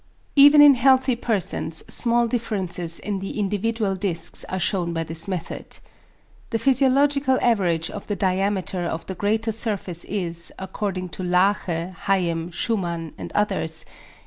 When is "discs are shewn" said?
3.93-4.93